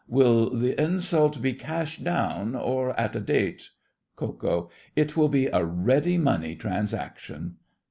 [0.07, 3.69] Will the insult be cash down, or at a date?
[4.15, 4.71] KO.
[4.95, 7.57] It will be a ready money transaction.